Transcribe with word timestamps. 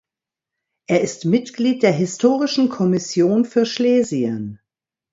Er 0.87 1.01
ist 1.01 1.25
Mitglied 1.25 1.83
der 1.83 1.91
Historischen 1.91 2.69
Kommission 2.69 3.45
für 3.45 3.67
Schlesien. 3.67 4.59